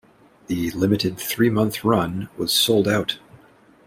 The 0.47 0.71
limited, 0.71 1.19
three-month 1.19 1.83
run 1.83 2.27
was 2.35 2.51
sold 2.51 2.87
out. 2.87 3.19